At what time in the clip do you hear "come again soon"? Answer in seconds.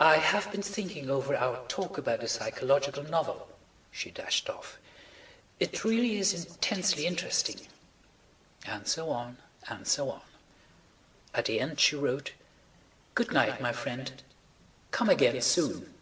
14.92-15.92